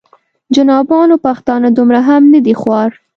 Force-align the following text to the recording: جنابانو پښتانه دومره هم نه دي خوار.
جنابانو 0.55 1.15
پښتانه 1.25 1.67
دومره 1.77 1.99
هم 2.07 2.21
نه 2.33 2.39
دي 2.45 2.53
خوار. 2.61 2.89